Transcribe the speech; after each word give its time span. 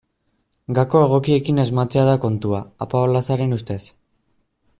Gako 0.77 1.01
egokiekin 1.07 1.63
asmatzea 1.65 2.07
da 2.09 2.15
kontua, 2.25 2.63
Apaolazaren 2.87 3.55
ustez. 3.61 3.81